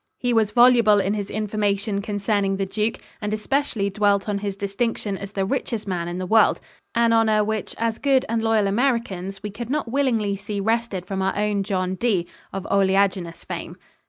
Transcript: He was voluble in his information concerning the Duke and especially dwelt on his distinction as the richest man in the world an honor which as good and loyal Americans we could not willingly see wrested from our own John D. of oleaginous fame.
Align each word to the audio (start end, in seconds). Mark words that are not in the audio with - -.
He 0.17 0.33
was 0.33 0.49
voluble 0.49 0.99
in 0.99 1.13
his 1.13 1.29
information 1.29 2.01
concerning 2.01 2.57
the 2.57 2.65
Duke 2.65 2.97
and 3.21 3.31
especially 3.35 3.91
dwelt 3.91 4.27
on 4.27 4.39
his 4.39 4.55
distinction 4.55 5.15
as 5.15 5.33
the 5.33 5.45
richest 5.45 5.87
man 5.87 6.07
in 6.07 6.17
the 6.17 6.25
world 6.25 6.59
an 6.95 7.13
honor 7.13 7.43
which 7.43 7.75
as 7.77 7.99
good 7.99 8.25
and 8.27 8.41
loyal 8.41 8.65
Americans 8.65 9.43
we 9.43 9.51
could 9.51 9.69
not 9.69 9.91
willingly 9.91 10.35
see 10.35 10.59
wrested 10.59 11.05
from 11.05 11.21
our 11.21 11.37
own 11.37 11.61
John 11.61 11.93
D. 11.93 12.25
of 12.51 12.65
oleaginous 12.71 13.43
fame. 13.43 13.77